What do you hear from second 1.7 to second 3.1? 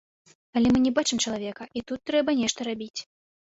і тут трэба нешта рабіць.